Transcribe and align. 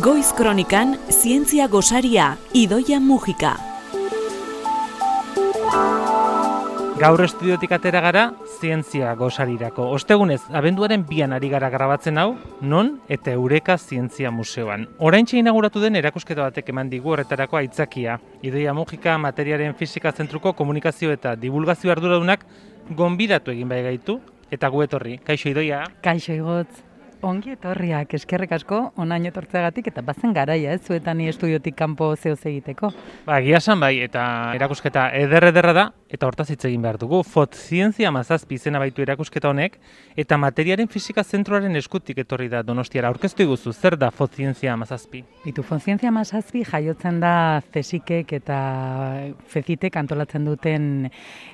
Goiz 0.00 0.32
Kronikan 0.32 0.96
Zientzia 1.10 1.66
Gosaria 1.68 2.38
Idoia 2.54 2.98
Mujika. 3.00 3.50
Gaur 6.96 7.20
estudiotik 7.26 7.74
atera 7.76 8.00
gara 8.00 8.22
Zientzia 8.60 9.12
Gosarirako. 9.14 9.90
Ostegunez, 9.92 10.40
abenduaren 10.56 11.04
bian 11.04 11.36
ari 11.36 11.52
gara 11.52 11.68
grabatzen 11.68 12.16
hau, 12.16 12.38
non 12.62 12.94
eta 13.12 13.34
Eureka 13.36 13.76
Zientzia 13.76 14.30
Museoan. 14.30 14.88
Oraintxe 14.98 15.36
inauguratu 15.36 15.84
den 15.84 16.00
erakusketa 16.00 16.48
batek 16.48 16.72
eman 16.72 16.88
digu 16.88 17.12
horretarako 17.12 17.60
aitzakia. 17.60 18.16
Idoia 18.40 18.72
Mujika 18.72 19.18
materiaren 19.18 19.74
fisika 19.74 20.12
zentruko 20.12 20.54
komunikazio 20.56 21.12
eta 21.12 21.36
divulgazio 21.36 21.92
arduradunak 21.92 22.46
gonbidatu 22.96 23.52
egin 23.52 23.68
bai 23.68 23.82
gaitu 23.82 24.22
eta 24.50 24.68
gu 24.68 24.86
etorri. 24.88 25.18
Kaixo 25.18 25.52
Idoia. 25.52 25.84
Kaixo 26.00 26.32
igotz. 26.32 26.89
Ongi 27.20 27.52
etorriak, 27.52 28.14
eskerrik 28.16 28.54
asko, 28.56 28.78
onaino 28.96 29.28
etortzeagatik 29.28 29.90
eta 29.90 30.00
bazen 30.00 30.32
garaia, 30.32 30.72
ez 30.72 30.80
zuetan 30.86 31.18
ni 31.20 31.26
estudiotik 31.28 31.74
kanpo 31.76 32.14
zehoz 32.16 32.38
egiteko. 32.48 32.88
Ba, 33.26 33.36
esan 33.44 33.80
bai, 33.82 33.98
eta 34.06 34.22
erakusketa 34.56 35.10
eder 35.18 35.50
ederra 35.50 35.74
da, 35.76 35.84
eta 36.08 36.24
hortaz 36.26 36.48
hitz 36.50 36.64
egin 36.64 36.80
behar 36.80 36.96
dugu. 36.98 37.20
Fotzientzia 37.28 38.08
mazazpi 38.14 38.56
izena 38.56 38.80
baitu 38.80 39.04
erakusketa 39.04 39.50
honek, 39.50 39.76
eta 40.16 40.38
materiaren 40.40 40.88
fisika 40.88 41.20
zentroaren 41.20 41.76
eskutik 41.76 42.22
etorri 42.24 42.48
da 42.48 42.62
donostiara. 42.64 43.10
Aurkeztu 43.12 43.44
iguzu, 43.44 43.74
zer 43.74 43.98
da 44.00 44.08
fotzientzia 44.10 44.78
mazazpi? 44.80 45.20
Bitu, 45.44 45.62
fotzientzia 45.66 46.10
mazazpi 46.14 46.64
jaiotzen 46.64 47.20
da 47.20 47.34
zesikek 47.74 48.32
eta 48.40 48.62
fezitek 49.52 50.00
antolatzen 50.00 50.48
duten 50.48 50.88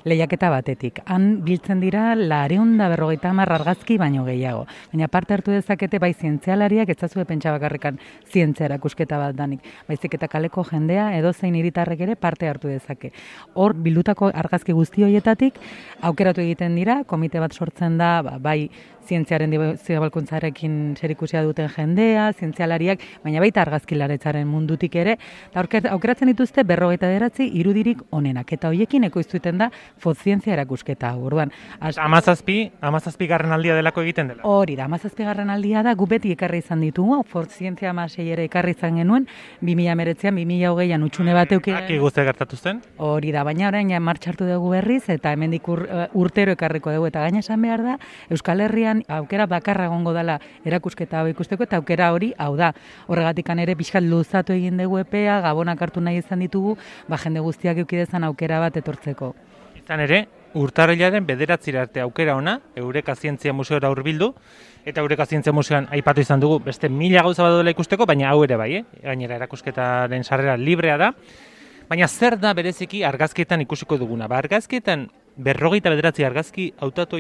lehiaketa 0.07 0.53
batetik. 0.55 1.03
Han 1.11 1.43
biltzen 1.43 1.83
dira, 1.83 2.13
lareunda 2.15 2.89
berrogeita 2.95 3.35
hamar 3.35 3.51
argazki 3.59 3.99
baino 3.99 4.23
gehiago. 4.31 4.65
Baina 4.95 5.11
parte 5.11 5.35
hartu 5.35 5.56
dezakete 5.57 5.99
bai 6.03 6.13
zientzialariak 6.15 6.93
ez 6.93 6.99
zazue 6.99 7.25
pentsa 7.29 7.53
bakarrikan 7.57 8.01
zientzia 8.33 8.69
erakusketa 8.69 9.19
bat 9.19 9.37
danik. 9.37 9.65
Baizik 9.89 10.15
eta 10.19 10.29
kaleko 10.29 10.65
jendea 10.65 11.11
edo 11.19 11.33
zein 11.33 11.57
hiritarrek 11.59 12.07
ere 12.07 12.17
parte 12.17 12.49
hartu 12.49 12.69
dezake. 12.69 13.13
Hor 13.55 13.75
bildutako 13.75 14.31
argazki 14.35 14.77
guzti 14.77 15.07
horietatik 15.07 15.59
aukeratu 16.03 16.45
egiten 16.45 16.77
dira, 16.77 17.03
komite 17.05 17.41
bat 17.41 17.57
sortzen 17.57 17.99
da, 17.99 18.21
ba, 18.23 18.39
bai 18.39 18.71
zientziaren 19.07 19.53
zibalkuntzarekin 19.77 20.97
zerikusia 20.99 21.43
duten 21.47 21.69
jendea, 21.71 22.27
zientzialariak, 22.35 23.03
baina 23.25 23.43
baita 23.43 23.63
argazkilaretzaren 23.63 24.49
mundutik 24.49 24.97
ere, 24.99 25.17
eta 25.53 25.93
aukeratzen 25.95 26.31
dituzte 26.33 26.65
berrogeita 26.67 27.11
deratzi 27.13 27.49
irudirik 27.61 28.03
onenak, 28.11 28.53
eta 28.57 28.73
hoiekin 28.73 29.07
ekoiztuiten 29.09 29.63
da 29.63 29.71
fotzientzia 30.03 30.57
erakusketa. 30.57 31.15
Orduan, 31.17 31.53
amazazpi, 31.81 32.59
amazazpi 32.81 33.31
garren 33.31 33.55
aldia 33.57 33.77
delako 33.79 34.03
egiten 34.07 34.33
dela. 34.33 34.43
Hori 34.47 34.77
da, 34.79 34.89
amazazpi 34.91 35.27
garren 35.27 35.46
aldia 35.51 35.83
da, 35.83 35.95
gubeti 35.95 36.33
ekarri 36.35 36.59
izan 36.63 36.81
ditugu, 36.85 37.23
fotzientzia 37.29 37.91
amasei 37.91 38.29
ere 38.33 38.45
ekarri 38.49 38.75
izan 38.77 39.01
genuen, 39.01 39.27
2000 39.63 39.97
meretzean, 39.99 40.37
2000 40.37 40.73
hogeian 40.73 41.07
utxune 41.07 41.35
bat 41.37 41.53
euki. 41.53 41.75
Aki 41.77 41.99
guzti 42.03 42.25
gertatu 42.27 42.57
zen? 42.57 42.83
Hori 42.99 43.33
da, 43.35 43.45
baina 43.47 43.69
orain 43.69 43.91
ja 43.91 44.01
martxartu 44.01 44.47
dugu 44.49 44.71
berriz, 44.77 45.05
eta 45.13 45.33
hemendik 45.33 45.69
ur, 45.69 45.85
urtero 46.15 46.55
ekarriko 46.57 46.93
dugu, 46.95 47.11
eta 47.11 47.25
gaina 47.25 47.43
esan 47.45 47.63
behar 47.63 47.85
da, 47.85 47.99
Euskal 48.31 48.61
Herrian 48.61 49.03
aukera 49.09 49.47
bakarra 49.47 49.87
egongo 49.91 50.13
dela 50.17 50.39
erakusketa 50.65 51.21
hau 51.21 51.29
ikusteko 51.31 51.67
eta 51.67 51.81
aukera 51.81 52.13
hori 52.13 52.33
hau 52.39 52.55
da. 52.57 52.73
Horregatik 53.07 53.51
ere 53.57 53.77
pixkat 53.77 54.03
luzatu 54.03 54.53
egin 54.53 54.77
dugu 54.77 54.99
epea, 54.99 55.41
gabonak 55.41 55.83
hartu 55.83 56.01
nahi 56.01 56.19
izan 56.19 56.41
ditugu, 56.41 56.77
ba 57.09 57.17
jende 57.17 57.41
guztiak 57.41 57.79
eukidezan 57.79 58.25
aukera 58.25 58.61
bat 58.61 58.77
etortzeko. 58.77 59.35
Izan 59.77 60.01
ere, 60.01 60.27
urtarrilaren 60.57 61.27
bederatzira 61.29 61.83
arte 61.85 62.01
aukera 62.01 62.37
ona, 62.37 62.61
Eureka 62.77 63.15
Zientzia 63.15 63.53
Museora 63.53 63.91
hurbildu 63.93 64.33
eta 64.87 65.03
Eureka 65.03 65.27
Zientzia 65.27 65.53
Museoan 65.53 65.89
aipatu 65.93 66.23
izan 66.23 66.41
dugu 66.41 66.61
beste 66.65 66.89
mila 66.89 67.23
gauza 67.27 67.45
bat 67.45 67.69
ikusteko, 67.75 68.07
baina 68.07 68.31
hau 68.31 68.43
ere 68.45 68.57
bai, 68.57 68.71
eh? 68.79 68.85
gainera 69.03 69.37
erakusketaren 69.37 70.25
sarrera 70.25 70.57
librea 70.57 70.97
da. 70.97 71.13
Baina 71.91 72.09
zer 72.09 72.39
da 72.41 72.55
bereziki 72.55 73.05
argazkietan 73.05 73.61
ikusiko 73.63 73.99
duguna? 73.99 74.27
Ba, 74.27 74.41
argazkietan 74.43 75.07
berrogeita 75.37 75.91
bederatzi 75.93 76.25
argazki 76.25 76.73
hautatu 76.81 77.19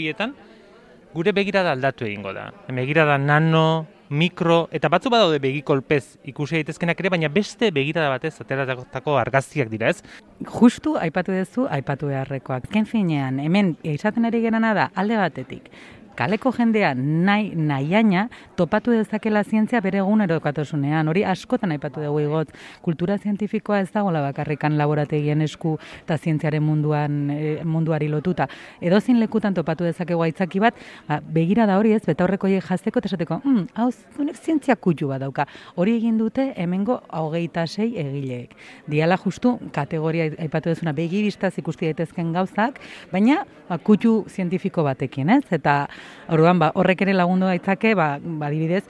gure 1.14 1.32
begirada 1.32 1.72
aldatu 1.72 2.04
egingo 2.04 2.32
da. 2.32 2.50
Begirada 2.68 3.16
nano, 3.18 3.86
mikro, 4.10 4.68
eta 4.74 4.90
batzu 4.92 5.10
badaude 5.10 5.40
begikolpez 5.42 6.18
ikusi 6.30 6.60
daitezkenak 6.60 7.00
ere, 7.02 7.10
baina 7.16 7.30
beste 7.32 7.70
begirada 7.74 8.10
batez 8.12 8.34
ateratako 8.42 9.18
argazkiak 9.18 9.70
dira, 9.72 9.90
ez? 9.90 10.02
Justu 10.46 10.96
aipatu 11.00 11.34
duzu, 11.34 11.66
aipatu 11.70 12.10
beharrekoak. 12.12 12.70
Ken 12.72 12.86
finean, 12.86 13.40
hemen 13.42 13.76
izaten 13.82 14.28
ari 14.28 14.42
gerana 14.44 14.74
da 14.76 14.90
alde 14.94 15.18
batetik 15.20 15.70
kaleko 16.16 16.52
jendea 16.56 16.94
nahi 16.96 17.52
nahiaina 17.54 18.28
topatu 18.56 18.92
dezakela 18.94 19.42
zientzia 19.44 19.80
bere 19.84 20.00
egunerokatasunean. 20.00 21.08
Hori 21.08 21.24
askotan 21.28 21.74
aipatu 21.74 22.02
dugu 22.02 22.22
igot, 22.24 22.52
kultura 22.82 23.18
zientifikoa 23.18 23.80
ez 23.84 23.90
dagoela 23.92 24.22
bakarrikan 24.24 24.76
laborategien 24.78 25.42
esku 25.44 25.76
eta 26.02 26.16
zientziaren 26.16 26.64
munduan 26.64 27.18
e, 27.30 27.40
munduari 27.64 28.08
lotuta. 28.08 28.48
Edo 28.80 29.00
zin 29.00 29.20
lekutan 29.20 29.54
topatu 29.54 29.84
dezakegu 29.84 30.24
aitzaki 30.26 30.62
bat, 30.62 30.78
ba, 31.08 31.20
begira 31.20 31.66
da 31.68 31.78
hori 31.78 31.92
ez, 31.96 32.02
beta 32.06 32.24
horreko 32.24 32.48
jazteko 32.48 33.00
esateko, 33.04 33.40
mm, 33.44 33.66
hau 33.74 33.90
zunek 34.16 34.36
zientzia 34.36 34.76
kutxu 34.76 35.08
bat 35.12 35.20
dauka. 35.20 35.46
Hori 35.76 35.96
egin 36.00 36.18
dute 36.18 36.52
hemengo 36.56 37.00
hogeita 37.12 37.66
sei 37.66 37.92
egileek. 38.00 38.56
Diala 38.88 39.18
justu 39.20 39.56
kategoria 39.72 40.30
aipatu 40.38 40.72
dezuna 40.72 40.92
begiristaz 40.96 41.52
ikusti 41.58 41.90
daitezken 41.90 42.32
gauzak, 42.32 42.80
baina 43.12 43.44
ba, 43.68 43.78
kutxu 43.78 44.24
zientifiko 44.30 44.84
batekin, 44.86 45.30
ez? 45.36 45.44
Eta 45.50 45.86
Orduan, 46.28 46.58
ba, 46.58 46.72
horrek 46.74 47.02
ere 47.06 47.14
lagundu 47.14 47.46
gaitzake, 47.46 47.94
ba, 47.94 48.16
ba 48.20 48.50
dibidez, 48.50 48.84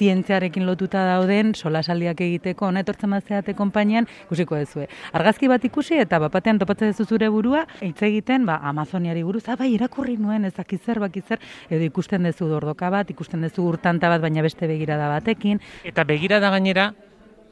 zientziarekin 0.00 0.66
lotuta 0.66 1.02
dauden 1.06 1.52
solasaldiak 1.54 2.22
egiteko 2.24 2.68
ona 2.70 2.84
etortzen 2.84 3.12
bazeate 3.14 3.54
konpainian 3.58 4.08
ikusiko 4.24 4.58
duzue. 4.60 4.86
Argazki 5.16 5.50
bat 5.50 5.64
ikusi 5.68 6.00
eta 6.00 6.20
bapatean 6.22 6.60
topatzen 6.62 6.94
duzu 6.94 7.06
zure 7.16 7.28
burua 7.32 7.66
hitz 7.80 7.98
egiten 8.08 8.46
ba 8.48 8.60
Amazoniari 8.70 9.24
buruz, 9.26 9.46
ah 9.48 9.58
bai 9.60 9.72
irakurri 9.74 10.16
nuen 10.16 10.48
ezakizer 10.48 11.02
bakizer 11.02 11.40
edo 11.68 11.84
ikusten 11.84 12.28
duzu 12.28 12.48
dordoka 12.48 12.90
bat, 12.90 13.10
ikusten 13.10 13.44
duzu 13.46 13.66
urtanta 13.74 14.08
bat 14.12 14.24
baina 14.24 14.42
beste 14.46 14.68
begirada 14.70 15.08
batekin 15.12 15.60
eta 15.84 16.04
begirada 16.04 16.50
gainera 16.56 16.92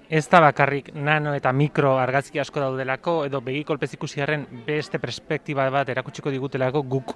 Ez 0.09 0.25
da 0.33 0.39
bakarrik 0.41 0.87
nano 0.97 1.35
eta 1.37 1.51
mikro 1.53 1.99
argazki 2.01 2.41
asko 2.41 2.63
daudelako, 2.63 3.27
edo 3.27 3.43
begikolpez 3.45 3.91
ikusiaren 3.93 4.47
beste 4.65 4.97
perspektiba 4.99 5.67
bat 5.69 5.91
erakutsiko 5.93 6.33
digutelako 6.33 6.81
guk 6.95 7.13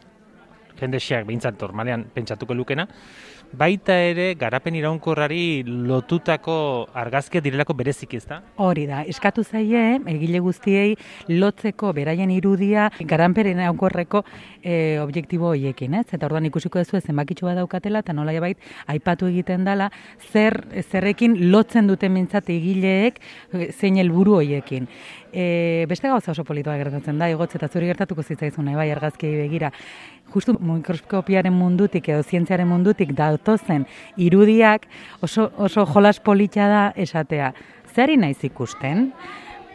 jende 0.81 1.01
xeak 1.01 1.27
behintzat 1.29 1.61
normalean 1.61 2.07
pentsatuko 2.15 2.55
lukena, 2.55 2.87
baita 3.53 3.95
ere 4.01 4.33
garapen 4.41 4.77
iraunkorrari 4.79 5.63
lotutako 5.67 6.89
argazkia 6.97 7.43
direlako 7.45 7.75
berezik 7.77 8.15
ez 8.17 8.25
da? 8.29 8.41
Hori 8.57 8.87
da, 8.89 9.03
eskatu 9.09 9.45
zaie, 9.45 9.99
egile 10.09 10.41
guztiei 10.45 10.97
lotzeko 11.29 11.93
beraien 11.97 12.31
irudia 12.33 12.89
garapen 13.09 13.53
iraunkorreko 13.53 14.25
e, 14.63 14.99
objektibo 15.03 15.53
hoiekin, 15.53 15.99
ez? 16.01 16.07
Eta 16.13 16.27
orduan 16.29 16.49
ikusiko 16.49 16.81
duzu 16.81 17.03
zenbakitxo 17.03 17.47
bat 17.49 17.61
daukatela, 17.61 18.01
eta 18.01 18.17
nola 18.17 18.35
bait 18.41 18.59
aipatu 18.87 19.29
egiten 19.29 19.67
dela, 19.69 19.91
zer, 20.33 20.63
zerrekin 20.83 21.37
lotzen 21.53 21.91
duten 21.91 22.15
mintzat 22.15 22.49
egileek 22.53 23.21
zein 23.73 24.01
helburu 24.01 24.41
hoiekin. 24.41 24.89
E, 25.33 25.85
beste 25.89 26.09
gauza 26.09 26.33
oso 26.33 26.45
politoa 26.45 26.77
gertatzen 26.81 27.21
da, 27.21 27.29
egotze 27.33 27.57
eta 27.57 27.69
zuri 27.69 27.89
gertatuko 27.89 28.23
zitzaizun, 28.23 28.69
bai, 28.77 28.91
argazki 28.93 29.31
begira. 29.45 29.73
Justu 30.33 30.55
mikroskopiaren 30.57 31.53
mundutik 31.53 32.09
edo 32.09 32.23
zientziaren 32.25 32.69
mundutik 32.69 33.13
datozen 33.43 33.87
irudiak 34.17 34.87
oso, 35.21 35.51
oso 35.59 35.87
jolas 35.87 36.21
polita 36.21 36.69
da 36.69 36.93
esatea. 36.97 37.53
Zeri 37.95 38.17
naiz 38.17 38.43
ikusten? 38.45 39.11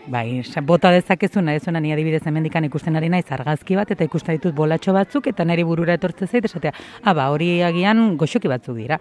Bai, 0.07 0.41
bota 0.63 0.89
dezakezuna, 0.91 1.53
ez 1.53 1.67
ni 1.67 1.91
adibidez 1.91 2.23
hemendikan 2.25 2.63
ikusten 2.63 2.95
ari 2.95 3.09
naiz 3.09 3.25
argazki 3.29 3.75
bat 3.75 3.91
eta 3.91 4.05
ikusten 4.05 4.37
ditut 4.37 4.55
bolatxo 4.55 4.93
batzuk 4.93 5.27
eta 5.27 5.43
neri 5.43 5.63
burura 5.63 5.93
etortze 5.93 6.27
zait 6.27 6.45
esatea. 6.45 6.71
Ah, 7.03 7.13
ba, 7.13 7.27
hori 7.29 7.61
agian 7.61 8.15
goxoki 8.15 8.47
batzuk 8.47 8.77
dira. 8.77 8.99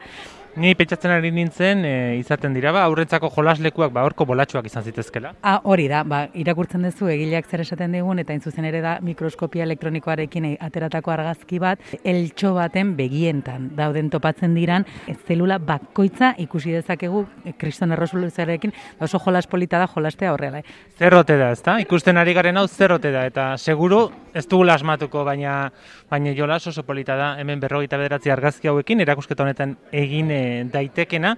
Ni 0.56 0.70
pentsatzen 0.72 1.12
ari 1.12 1.28
nintzen, 1.36 1.82
e, 1.84 1.90
izaten 2.16 2.54
dira, 2.56 2.70
ba, 2.72 2.86
aurretzako 2.88 3.28
jolaslekuak, 3.34 3.90
ba, 3.92 4.06
horko 4.08 4.24
bolatxoak 4.24 4.70
izan 4.70 4.86
zitezkela. 4.88 5.34
Ah, 5.44 5.58
hori 5.68 5.84
da, 5.92 5.98
ba, 6.08 6.22
irakurtzen 6.32 6.86
duzu 6.86 7.10
egileak 7.12 7.44
zer 7.44 7.60
esaten 7.60 7.92
digun, 7.92 8.22
eta 8.22 8.32
intzuzen 8.32 8.64
ere 8.64 8.80
da 8.80 8.94
mikroskopia 9.04 9.66
elektronikoarekin 9.66 10.46
ateratako 10.64 11.12
argazki 11.12 11.60
bat, 11.60 11.84
eltxo 12.00 12.54
baten 12.56 12.94
begientan 12.96 13.66
dauden 13.76 14.08
topatzen 14.08 14.56
diran, 14.56 14.86
zelula 15.28 15.58
bakoitza 15.60 16.32
ikusi 16.40 16.72
dezakegu 16.78 17.26
e, 17.44 17.52
kriston 17.60 17.92
errosoluzarekin, 17.92 18.72
ba, 18.96 19.10
oso 19.10 19.20
jolas 19.26 19.44
polita 19.52 19.82
da 19.82 19.90
jolastea 19.92 20.32
horrela. 20.32 20.64
Eh? 20.64 20.80
Zerrote 20.96 21.36
da, 21.36 21.50
ezta? 21.52 21.76
Ikusten 21.84 22.16
ari 22.16 22.32
garen 22.32 22.56
hau 22.56 22.64
zerrote 22.64 23.12
da, 23.12 23.26
eta 23.28 23.50
seguru 23.60 24.06
ez 24.32 24.46
dugu 24.48 24.64
lasmatuko, 24.68 25.20
baina, 25.28 25.70
baina 26.08 26.32
jolas 26.36 26.64
oso 26.72 26.88
polita 26.88 27.16
da, 27.20 27.34
hemen 27.40 27.60
berrogeita 27.60 28.00
bederatzi 28.00 28.32
argazki 28.32 28.72
hauekin, 28.72 29.04
erakusketa 29.04 29.44
honetan 29.44 29.76
egin 29.92 30.32
e, 30.32 30.45
daitekena, 30.72 31.36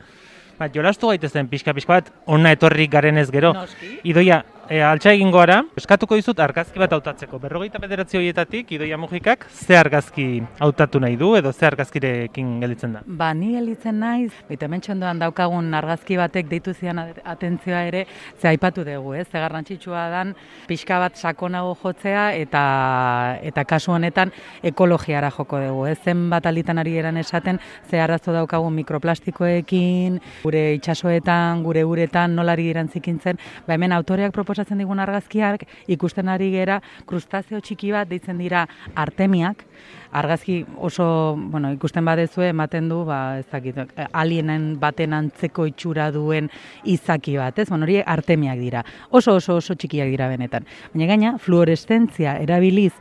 ba, 0.58 0.68
jolastu 0.74 1.12
gaitezen 1.12 1.48
pixka 1.48 1.74
pixka 1.76 1.98
bat, 1.98 2.12
onna 2.26 2.52
etorri 2.56 2.88
garen 2.90 3.18
ez 3.18 3.28
gero. 3.34 3.54
Noski. 3.56 3.98
Idoia, 4.10 4.42
e, 4.68 4.80
altxa 4.84 5.12
egin 5.16 5.30
gara, 5.32 5.62
eskatuko 5.78 6.16
dizut 6.18 6.38
argazki 6.42 6.80
bat 6.80 6.92
hautatzeko. 6.92 7.40
Berrogeita 7.40 7.80
bederatzi 7.80 8.18
horietatik, 8.20 8.70
idoia 8.76 8.98
mugikak, 9.00 9.46
ze 9.48 9.76
argazki 9.78 10.26
hautatu 10.60 11.00
nahi 11.00 11.16
du, 11.16 11.32
edo 11.38 11.52
ze 11.52 11.66
argazkirekin 11.66 12.58
gelditzen 12.62 12.98
da? 12.98 13.02
Ba, 13.06 13.32
ni 13.34 13.54
gelditzen 13.54 13.98
naiz, 14.00 14.32
bita 14.48 14.68
ondoan 14.68 15.22
daukagun 15.22 15.72
argazki 15.74 16.16
batek 16.16 16.48
deitu 16.48 16.74
zian 16.74 17.00
atentzioa 17.00 17.82
ere, 17.88 18.06
ze 18.38 18.48
aipatu 18.48 18.84
dugu, 18.84 19.14
ez? 19.14 19.26
Ze 19.30 19.38
garrantzitsua 19.38 20.08
dan, 20.10 20.34
pixka 20.68 20.98
bat 20.98 21.16
sakonago 21.16 21.76
jotzea, 21.82 22.34
eta 22.34 23.38
eta 23.42 23.64
kasu 23.64 23.92
honetan 23.92 24.32
ekologiara 24.62 25.30
joko 25.30 25.60
dugu, 25.60 25.86
ez? 25.86 25.98
Zen 26.04 26.28
bat 26.30 26.46
alitan 26.46 26.78
ari 26.78 26.96
eran 26.98 27.16
esaten, 27.16 27.60
ze 27.90 28.00
arazo 28.00 28.32
daukagun 28.32 28.74
mikroplastikoekin, 28.82 30.20
gure 30.42 30.74
itsasoetan, 30.74 31.62
gure 31.64 31.84
uretan, 31.84 32.36
nolari 32.36 32.68
irantzikintzen, 32.68 33.38
ba 33.66 33.74
hemen 33.74 33.92
autoreak 33.92 34.32
proposatzen 34.32 34.57
digun 34.78 34.98
argazkiak 35.00 35.64
ikusten 35.86 36.28
ari 36.28 36.50
gera 36.50 36.80
krustazio 37.06 37.60
txiki 37.60 37.92
bat 37.92 38.08
deitzen 38.08 38.38
dira 38.38 38.66
artemiak, 38.94 39.64
argazki 40.12 40.64
oso, 40.76 41.36
bueno, 41.36 41.72
ikusten 41.72 42.04
badezue 42.04 42.48
ematen 42.48 42.88
du, 42.88 43.04
ba, 43.04 43.38
ez 43.38 43.46
dakit, 43.50 43.76
alienen 44.12 44.78
baten 44.80 45.12
antzeko 45.12 45.66
itxura 45.66 46.10
duen 46.10 46.48
izaki 46.84 47.36
bat, 47.36 47.58
ez? 47.58 47.68
Bueno, 47.68 47.84
hori 47.84 48.00
artemiak 48.04 48.58
dira. 48.58 48.84
Oso 49.10 49.36
oso 49.36 49.56
oso 49.56 49.74
txikiak 49.74 50.08
dira 50.08 50.28
benetan. 50.28 50.66
Baina 50.94 51.06
gaina 51.06 51.38
fluoreszentzia 51.38 52.38
erabiliz 52.42 52.92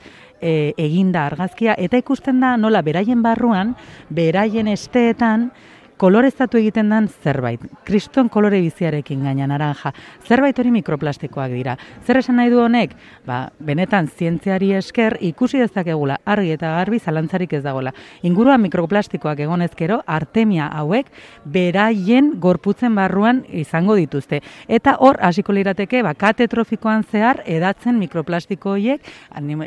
e, 0.42 0.74
eginda 0.78 1.26
argazkia 1.26 1.76
eta 1.78 1.98
ikusten 1.98 2.42
da 2.44 2.56
nola 2.58 2.82
beraien 2.86 3.24
barruan, 3.24 3.76
beraien 4.10 4.68
esteetan 4.68 5.52
koloreztatu 5.98 6.60
egiten 6.60 6.90
den 6.90 7.08
zerbait. 7.10 7.62
Kriston 7.86 8.30
kolore 8.30 8.60
biziarekin 8.62 9.24
gaina 9.26 9.48
naranja. 9.50 9.92
Zerbait 10.28 10.58
hori 10.60 10.72
mikroplastikoak 10.72 11.52
dira. 11.52 11.78
Zer 12.06 12.20
esan 12.22 12.38
nahi 12.38 12.52
du 12.54 12.62
honek? 12.62 12.94
Ba, 13.26 13.48
benetan 13.60 14.08
zientziari 14.08 14.72
esker 14.78 15.18
ikusi 15.26 15.60
dezakegula 15.62 16.20
argi 16.26 16.54
eta 16.56 16.76
garbi 16.78 17.00
zalantzarik 17.00 17.54
ez 17.58 17.64
dagoela. 17.66 17.94
Ingurua 18.28 18.58
mikroplastikoak 18.62 19.42
egonezkero 19.48 20.02
artemia 20.06 20.68
hauek 20.68 21.10
beraien 21.46 22.34
gorputzen 22.40 22.96
barruan 22.96 23.44
izango 23.50 23.98
dituzte. 23.98 24.42
Eta 24.68 24.98
hor 25.02 25.18
hasiko 25.22 25.56
lirateke 25.56 26.04
ba 26.06 26.14
katetrofikoan 26.14 27.04
zehar 27.04 27.42
edatzen 27.46 27.98
mikroplastiko 28.00 28.76
hoiek 28.78 29.02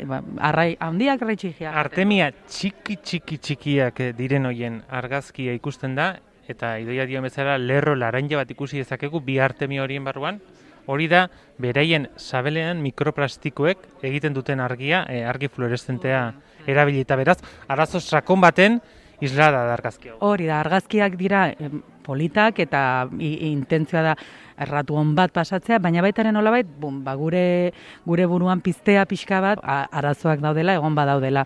ba, 0.07 0.21
arrai 0.39 0.75
handiak 0.79 1.21
txikiak. 1.41 1.75
Artemia 1.75 2.31
txiki 2.47 2.97
txiki 3.03 3.37
txikiak 3.37 4.01
diren 4.17 4.45
hoien 4.45 4.81
argazkia 4.89 5.53
ikusten 5.57 5.95
da 5.95 6.20
eta 6.51 6.77
idoia 6.79 7.07
dio 7.09 7.21
bezala 7.21 7.57
lerro 7.57 7.95
laranja 7.95 8.37
bat 8.37 8.51
ikusi 8.51 8.81
dezakegu 8.83 9.21
bi 9.25 9.39
artemi 9.39 9.79
horien 9.79 10.03
barruan, 10.03 10.41
hori 10.85 11.07
da 11.07 11.27
beraien 11.61 12.07
sabelean 12.17 12.81
mikroplastikoek 12.81 14.03
egiten 14.03 14.33
duten 14.33 14.59
argia, 14.59 15.05
e, 15.09 15.23
argi 15.25 15.47
fluoreszentea 15.47 16.23
erabilita 16.67 17.15
beraz, 17.15 17.39
arazo 17.67 17.99
sakon 17.99 18.41
baten 18.41 18.81
islada 19.21 19.63
da 19.67 19.73
argazki 19.77 20.11
hau. 20.11 20.17
Hori 20.25 20.47
da, 20.49 20.59
argazkiak 20.59 21.17
dira 21.17 21.45
politak 22.01 22.59
eta 22.63 22.83
intentzioa 23.21 24.01
da 24.09 24.15
erratu 24.61 24.97
hon 24.97 25.13
bat 25.17 25.33
pasatzea, 25.33 25.79
baina 25.79 26.01
baitaren 26.01 26.33
nolabait, 26.33 26.65
bum, 26.65 27.03
ba, 27.05 27.15
gure, 27.17 27.73
gure 28.05 28.25
buruan 28.29 28.61
piztea 28.61 29.05
pixka 29.09 29.41
bat, 29.41 29.61
arazoak 29.63 30.41
daudela, 30.41 30.75
egon 30.77 30.97
badaudela, 30.97 31.45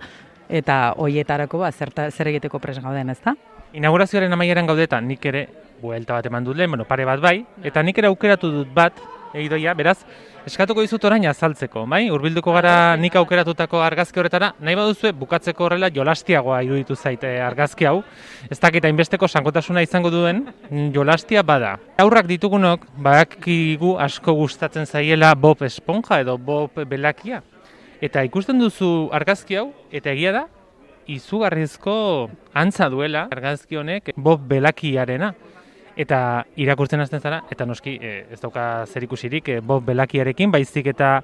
eta 0.49 0.95
hoietarako 1.01 1.63
ba, 1.63 1.71
zer 1.71 2.31
egiteko 2.31 2.59
pres 2.63 2.79
gauden, 2.79 3.11
ezta? 3.11 3.35
Inaugurazioaren 3.75 4.31
amaieran 4.31 4.69
gaudeta 4.69 5.01
nik 5.03 5.25
ere 5.27 5.41
buelta 5.81 6.15
bat 6.15 6.27
eman 6.29 6.45
dut 6.45 6.55
lehen, 6.55 6.71
bueno, 6.71 6.85
pare 6.87 7.03
bat 7.03 7.19
bai, 7.19 7.41
eta 7.67 7.81
nik 7.83 7.97
ere 7.99 8.07
aukeratu 8.07 8.47
dut 8.53 8.69
bat, 8.73 9.01
egidoia, 9.35 9.73
beraz, 9.75 9.97
eskatuko 10.47 10.79
dizut 10.85 11.03
orain 11.03 11.25
azaltzeko, 11.27 11.83
bai? 11.91 12.05
Urbilduko 12.13 12.53
gara 12.55 12.95
nik 12.95 13.17
aukeratutako 13.19 13.81
argazki 13.83 14.21
horretara, 14.21 14.53
nahi 14.63 14.79
baduzue 14.79 15.11
bukatzeko 15.19 15.67
horrela 15.67 15.89
jolastiagoa 15.91 16.61
iruditu 16.63 16.95
zaite 16.95 17.33
argazki 17.43 17.89
hau. 17.89 17.97
Ez 18.47 18.61
dakit 18.63 18.87
hainbesteko 18.87 19.27
sankotasuna 19.27 19.83
izango 19.83 20.13
duen, 20.13 20.45
jolastia 20.95 21.43
bada. 21.43 21.75
Aurrak 21.99 22.31
ditugunok, 22.31 22.87
badakigu 22.95 23.97
asko 23.99 24.39
gustatzen 24.39 24.87
zaiela 24.87 25.35
Bob 25.35 25.67
Esponja 25.67 26.21
edo 26.23 26.37
Bob 26.37 26.79
Belakia. 26.87 27.43
Eta 27.99 28.23
ikusten 28.23 28.61
duzu 28.61 29.09
argazki 29.11 29.59
hau, 29.59 29.73
eta 29.91 30.15
egia 30.15 30.31
da, 30.31 30.47
izugarrizko 31.07 31.95
antza 32.53 32.89
duela 32.89 33.27
argazki 33.31 33.77
honek 33.77 34.13
Bob 34.15 34.45
Belakiarena. 34.49 35.33
Eta 35.95 36.19
irakurtzen 36.59 36.99
hasten 36.99 37.21
zara 37.23 37.43
eta 37.51 37.65
noski 37.65 37.95
eh, 38.01 38.25
ez 38.31 38.41
dauka 38.41 38.85
zerikusirik 38.85 39.47
e, 39.47 39.59
Bob 39.63 39.85
Belakiarekin 39.87 40.51
baizik 40.51 40.89
eta 40.91 41.21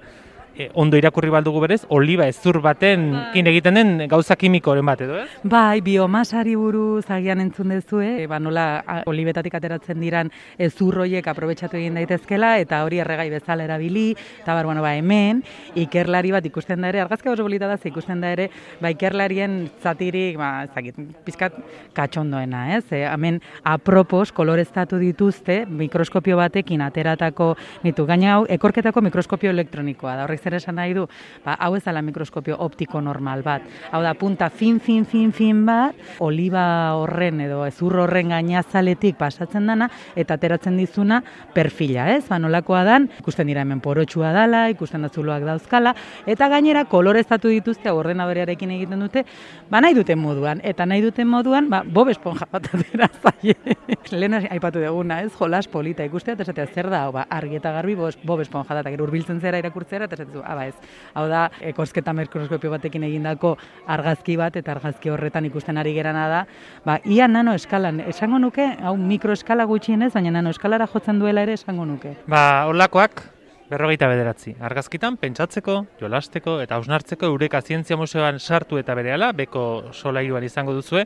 e, 0.55 0.69
ondo 0.73 0.97
irakurri 0.97 1.31
baldugu 1.31 1.61
berez, 1.63 1.81
oliba 1.89 2.27
ezur 2.29 2.59
baten 2.61 3.11
bai. 3.13 3.43
egiten 3.51 3.77
den 3.77 4.07
gauza 4.11 4.35
kimikoren 4.35 4.85
bat 4.85 5.01
edo, 5.01 5.17
ez? 5.23 5.29
Bai, 5.43 5.81
biomasari 5.81 6.55
buruz 6.55 7.05
agian 7.09 7.41
entzun 7.43 7.71
dezu, 7.73 8.01
eh? 8.03 8.27
ba, 8.27 8.39
nola 8.39 8.65
olibetatik 9.09 9.55
ateratzen 9.57 9.99
diran 10.01 10.31
ezurroiek 10.61 11.27
aprobetsatu 11.27 11.79
egin 11.79 11.97
daitezkela, 11.99 12.57
eta 12.61 12.83
hori 12.85 13.01
erregai 13.03 13.29
bezala 13.31 13.65
erabili, 13.67 14.11
eta 14.41 14.55
bar, 14.57 14.67
bueno, 14.69 14.83
ba, 14.83 14.93
hemen, 14.97 15.43
ikerlari 15.79 16.33
bat 16.35 16.45
ikusten 16.45 16.81
da 16.81 16.91
ere, 16.91 17.01
argazka 17.03 17.31
oso 17.31 17.47
bolita 17.47 17.69
da, 17.69 17.79
ikusten 17.91 18.21
da 18.21 18.33
ere, 18.35 18.49
ba, 18.81 18.91
ikerlarien 18.93 19.63
zatirik, 19.81 20.37
ba, 20.41 20.67
zakit, 20.75 20.99
pizkat 21.25 21.57
katxondoena, 21.97 22.67
ez? 22.77 22.85
E, 22.91 23.03
hemen, 23.07 23.41
apropos, 23.63 24.31
koloreztatu 24.35 24.99
dituzte, 25.01 25.63
mikroskopio 25.65 26.37
batekin 26.39 26.83
ateratako, 26.85 27.53
nitu, 27.85 28.05
gaina 28.09 28.35
hau, 28.35 28.45
ekorketako 28.51 29.03
mikroskopio 29.07 29.51
elektronikoa 29.51 30.17
da, 30.19 30.27
horrek 30.27 30.40
zer 30.41 30.57
esan 30.57 30.79
nahi 30.81 30.95
du, 30.97 31.07
ba, 31.45 31.55
hau 31.59 31.75
ez 31.77 31.83
dela 31.85 32.01
mikroskopio 32.01 32.57
optiko 32.59 33.01
normal 33.01 33.43
bat. 33.45 33.65
Hau 33.91 34.01
da, 34.03 34.13
punta 34.17 34.49
fin, 34.49 34.79
fin, 34.79 35.05
fin, 35.05 35.31
fin 35.35 35.65
bat, 35.65 35.95
oliba 36.19 36.65
horren 36.97 37.41
edo 37.45 37.61
ezur 37.67 37.99
horren 38.03 38.33
gainazaletik 38.33 39.17
pasatzen 39.19 39.69
dana, 39.69 39.89
eta 40.15 40.37
ateratzen 40.39 40.77
dizuna 40.79 41.21
perfila, 41.53 42.09
ez? 42.15 42.25
Ba, 42.29 42.39
nolakoa 42.41 42.83
dan, 42.87 43.09
ikusten 43.21 43.49
dira 43.49 43.65
hemen 43.65 43.81
porotxua 43.83 44.31
dala, 44.35 44.65
ikusten 44.73 45.05
da 45.05 45.11
zuloak 45.11 45.45
dauzkala, 45.47 45.93
eta 46.29 46.49
gainera 46.51 46.85
koloreztatu 46.89 47.51
dituzte, 47.51 47.91
ordenadorearekin 47.91 48.71
egiten 48.77 49.03
dute, 49.05 49.25
ba, 49.69 49.81
nahi 49.83 49.97
duten 49.97 50.19
moduan, 50.21 50.61
eta 50.63 50.85
nahi 50.89 51.03
duten 51.03 51.29
moduan, 51.29 51.69
ba, 51.71 51.83
bob 51.85 52.11
esponja 52.13 52.47
bat 52.51 52.69
atera 52.73 53.09
zaie. 53.21 53.55
Lehen 54.21 54.39
aipatu 54.41 54.81
duguna, 54.83 55.21
ez? 55.25 55.31
Jolas 55.37 55.67
polita 55.71 56.05
ikustea, 56.07 56.35
eta 56.37 56.47
esatea 56.47 56.67
zer 56.67 56.89
da, 56.91 57.05
ba, 57.13 57.25
argi 57.29 57.59
eta 57.59 57.73
garbi 57.75 57.95
bob 57.97 58.41
esponja 58.43 58.75
da, 58.75 58.83
eta 58.83 58.93
gero 58.93 59.07
urbiltzen 59.07 59.41
zera 59.41 59.59
irakurtzera, 59.61 60.07
eta 60.09 60.19
du, 60.33 60.43
aba 60.45 60.67
ez. 60.69 60.75
Hau 61.13 61.27
da, 61.31 61.47
ekorzketa 61.71 62.13
mikroskopio 62.17 62.71
batekin 62.73 63.03
egindako 63.07 63.55
argazki 63.87 64.37
bat, 64.39 64.55
eta 64.55 64.75
argazki 64.75 65.11
horretan 65.11 65.45
ikusten 65.49 65.77
ari 65.81 65.93
gerana 65.97 66.27
da, 66.31 66.45
ba, 66.85 66.99
ia 67.05 67.27
nano 67.27 67.53
eskalan, 67.57 68.01
esango 68.11 68.39
nuke, 68.39 68.65
hau 68.81 68.95
mikroeskala 68.97 69.67
gutxienez, 69.69 70.13
baina 70.13 70.31
nano 70.39 70.55
eskalara 70.55 70.87
jotzen 70.87 71.19
duela 71.19 71.45
ere 71.45 71.59
esango 71.59 71.85
nuke. 71.85 72.15
Ba, 72.31 72.65
holakoak, 72.71 73.23
berrogeita 73.71 74.09
bederatzi. 74.11 74.55
Argazkitan, 74.59 75.15
pentsatzeko, 75.21 75.77
jolasteko 76.01 76.57
eta 76.63 76.75
hausnartzeko 76.75 77.29
Eureka 77.31 77.61
Zientzia 77.61 77.97
Museoan 77.97 78.39
sartu 78.39 78.81
eta 78.81 78.95
berehala, 78.97 79.31
beko 79.31 79.93
sola 79.93 80.21
izango 80.21 80.73
duzue, 80.73 81.05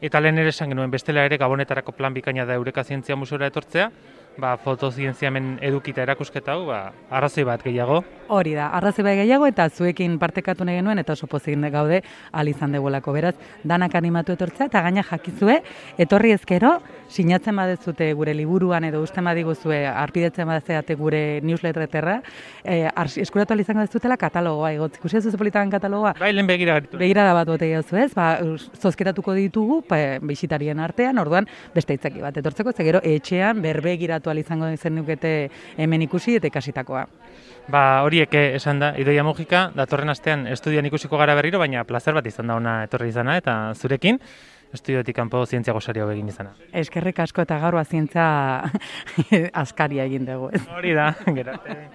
eta 0.00 0.20
lehen 0.20 0.38
ere 0.38 0.48
esan 0.48 0.72
genuen 0.72 0.90
bestela 0.90 1.24
ere 1.24 1.36
gabonetarako 1.36 1.92
plan 1.92 2.14
bikaina 2.14 2.46
da 2.46 2.54
Eureka 2.54 2.84
Zientzia 2.84 3.16
Museora 3.16 3.46
etortzea, 3.46 3.90
ba, 4.38 4.56
fotozientziamen 4.58 5.58
edukita 5.62 6.02
erakusketa 6.04 6.54
hau, 6.54 6.66
ba, 6.68 6.80
arrazoi 7.10 7.44
bat 7.46 7.62
gehiago. 7.64 8.02
Hori 8.34 8.54
da, 8.56 8.70
arrazoi 8.76 9.04
bat 9.06 9.18
gehiago 9.20 9.46
eta 9.46 9.68
zuekin 9.68 10.18
partekatu 10.18 10.64
nahi 10.64 10.80
genuen 10.80 10.98
eta 11.02 11.14
oso 11.14 11.26
pozik 11.30 11.58
gaude 11.70 12.02
al 12.32 12.48
izan 12.48 12.72
degolako. 12.72 13.12
Beraz, 13.12 13.34
danak 13.64 13.94
animatu 13.94 14.32
etortzea 14.32 14.66
eta 14.66 14.82
gaina 14.82 15.02
jakizue, 15.02 15.60
etorri 15.98 16.32
ezkero, 16.32 16.80
sinatzen 17.08 17.56
badezute 17.56 18.12
gure 18.14 18.34
liburuan 18.34 18.84
edo 18.84 19.02
uste 19.02 19.20
badiguzue 19.20 19.84
arpidetzen 19.86 20.48
badezeate 20.48 20.94
gure 20.94 21.40
newsletterra, 21.42 22.20
e, 22.64 22.88
eskuratu 23.22 23.54
izango 23.60 23.84
dezutela 23.84 24.16
katalogoa, 24.16 24.72
egotzi, 24.72 24.98
ikusi 24.98 25.18
ez 25.18 25.36
politagan 25.36 25.70
katalogoa? 25.70 26.14
Bai, 26.18 26.32
lehen 26.32 26.46
begira 26.46 26.80
Begira 26.94 27.24
da 27.24 27.34
bat 27.34 27.48
bote 27.48 27.66
gehiago 27.66 27.96
ez, 27.96 28.12
ba, 28.14 28.38
zozketatuko 28.80 29.34
ditugu, 29.34 29.82
pa, 29.86 30.18
bisitarien 30.22 30.80
artean, 30.80 31.18
orduan, 31.18 31.46
beste 31.74 31.94
itzaki 31.94 32.20
bat 32.20 32.36
etortzeko, 32.36 32.72
zegero, 32.72 33.00
etxean, 33.04 33.62
berbegiratu 33.62 34.23
aktual 34.24 34.40
izango 34.40 34.70
zen 34.76 34.94
nukete 34.96 35.50
hemen 35.76 36.02
ikusi 36.02 36.38
eta 36.38 36.48
ikasitakoa. 36.48 37.04
Ba, 37.68 38.02
horiek 38.04 38.32
eh, 38.34 38.56
esan 38.56 38.80
da, 38.80 38.94
idoia 38.96 39.24
mugika, 39.24 39.70
datorren 39.76 40.08
astean 40.08 40.46
estudian 40.48 40.86
ikusiko 40.88 41.20
gara 41.20 41.34
berriro, 41.36 41.58
baina 41.60 41.84
plazer 41.84 42.16
bat 42.16 42.26
izan 42.26 42.48
da 42.48 42.56
ona 42.56 42.74
etorri 42.84 43.08
izana, 43.12 43.36
eta 43.36 43.74
zurekin, 43.76 44.18
estudiotik 44.72 45.16
kanpo 45.16 45.44
zientzia 45.46 45.72
gosaria 45.76 46.08
egin 46.12 46.28
izana. 46.32 46.54
Eskerrik 46.72 47.20
asko 47.24 47.44
eta 47.44 47.58
gaurua 47.60 47.84
zientza 47.84 48.24
askaria 49.64 50.08
egin 50.08 50.24
dugu. 50.28 50.50
Hori 50.76 50.96
da, 50.96 51.12
gerate. 51.36 51.88